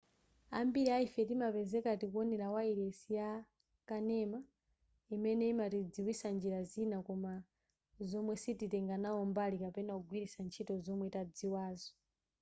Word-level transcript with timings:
ambiri 0.59 0.89
a 0.95 0.97
ife 1.05 1.21
timapezeka 1.29 1.91
tikuwonera 2.01 2.47
wayilesi 2.55 3.09
ya 3.19 3.29
kanema 3.89 4.39
imene 5.15 5.43
imatidziwitsa 5.53 6.27
njira 6.35 6.59
zina 6.71 6.97
koma 7.07 7.33
zomwe 8.09 8.33
sititenga 8.43 8.95
nawo 9.03 9.21
mbali 9.31 9.55
kapena 9.63 9.93
kugwiritsa 9.97 10.39
ntchito 10.45 10.73
zomwe 10.85 11.07
tadziwazo 11.15 11.91